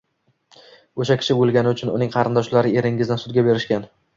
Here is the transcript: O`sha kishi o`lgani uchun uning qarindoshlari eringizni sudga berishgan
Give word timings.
O`sha 1.03 1.17
kishi 1.19 1.35
o`lgani 1.45 1.73
uchun 1.73 1.93
uning 1.99 2.11
qarindoshlari 2.17 2.75
eringizni 2.83 3.23
sudga 3.27 3.49
berishgan 3.51 3.87